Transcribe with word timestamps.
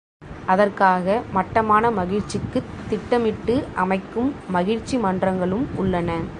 அதற்காக 0.45 1.21
மட்டமான 1.31 1.91
மகிழ்ச்சிக்குத் 1.91 2.71
திட்டமிட்டு 2.89 3.67
அமைக்கும் 3.75 4.33
மகிழ்ச்சி 4.49 4.97
மன்றங்களும் 4.97 5.67
உள்ளன. 5.75 6.21